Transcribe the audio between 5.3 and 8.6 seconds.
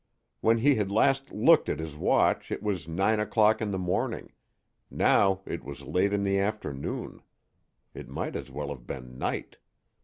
it was late in the afternoon. It might as